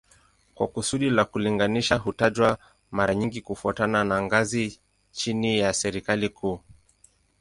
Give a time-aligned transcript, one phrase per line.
[0.55, 2.57] Kwa kusudi la kulinganisha hutajwa
[2.91, 4.79] mara nyingi kufuatana na ngazi
[5.11, 6.59] chini ya serikali kuu